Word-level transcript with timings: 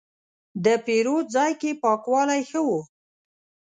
د 0.65 0.67
پیرود 0.85 1.25
ځای 1.35 1.51
کې 1.61 1.71
پاکوالی 1.83 2.41
ښه 2.49 2.59
و. 2.67 2.69